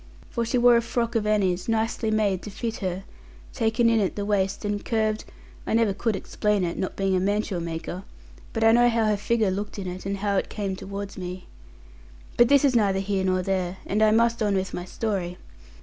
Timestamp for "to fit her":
2.41-3.03